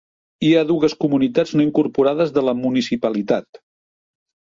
[0.45, 3.61] Hi ha dues comunitats no incorporades de la municipalitat.